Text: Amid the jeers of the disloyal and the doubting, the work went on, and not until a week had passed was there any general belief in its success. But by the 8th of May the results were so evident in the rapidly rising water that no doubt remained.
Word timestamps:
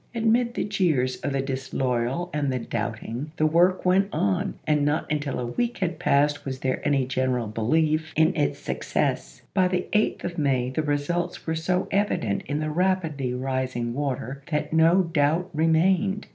Amid 0.15 0.55
the 0.55 0.63
jeers 0.63 1.17
of 1.17 1.31
the 1.31 1.43
disloyal 1.43 2.31
and 2.33 2.51
the 2.51 2.57
doubting, 2.57 3.31
the 3.37 3.45
work 3.45 3.85
went 3.85 4.07
on, 4.11 4.55
and 4.65 4.83
not 4.83 5.05
until 5.11 5.39
a 5.39 5.45
week 5.45 5.77
had 5.77 5.99
passed 5.99 6.43
was 6.43 6.61
there 6.61 6.81
any 6.83 7.05
general 7.05 7.45
belief 7.45 8.11
in 8.15 8.35
its 8.35 8.57
success. 8.57 9.43
But 9.53 9.61
by 9.61 9.67
the 9.67 9.87
8th 9.93 10.23
of 10.23 10.37
May 10.39 10.71
the 10.71 10.81
results 10.81 11.45
were 11.45 11.53
so 11.53 11.87
evident 11.91 12.41
in 12.47 12.57
the 12.61 12.71
rapidly 12.71 13.35
rising 13.35 13.93
water 13.93 14.41
that 14.49 14.73
no 14.73 15.03
doubt 15.03 15.51
remained. 15.53 16.25